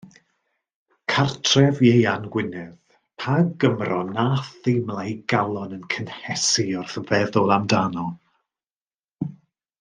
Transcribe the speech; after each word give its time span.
Cartref 1.11 1.81
Ieuan 1.89 2.25
Gwynedd, 2.35 2.95
pa 3.23 3.35
Gymro 3.65 3.99
na 4.15 4.25
theimla 4.47 5.03
ei 5.03 5.13
galon 5.35 5.77
yn 5.79 5.85
cynhesu 5.97 6.67
wrth 6.81 6.97
feddwl 7.13 7.55
amdano? 7.61 8.09